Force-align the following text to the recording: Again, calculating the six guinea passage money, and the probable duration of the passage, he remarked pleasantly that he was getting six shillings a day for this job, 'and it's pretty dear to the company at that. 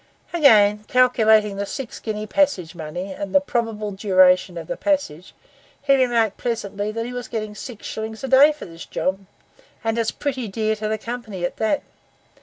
Again, 0.33 0.83
calculating 0.87 1.57
the 1.57 1.65
six 1.67 1.99
guinea 1.99 2.25
passage 2.25 2.73
money, 2.73 3.13
and 3.13 3.35
the 3.35 3.39
probable 3.39 3.91
duration 3.91 4.57
of 4.57 4.65
the 4.65 4.75
passage, 4.75 5.35
he 5.79 5.93
remarked 5.95 6.37
pleasantly 6.37 6.91
that 6.91 7.05
he 7.05 7.13
was 7.13 7.27
getting 7.27 7.53
six 7.53 7.85
shillings 7.85 8.23
a 8.23 8.27
day 8.27 8.51
for 8.51 8.65
this 8.65 8.87
job, 8.87 9.19
'and 9.83 9.99
it's 9.99 10.09
pretty 10.09 10.47
dear 10.47 10.75
to 10.75 10.87
the 10.87 10.97
company 10.97 11.45
at 11.45 11.57
that. 11.57 11.83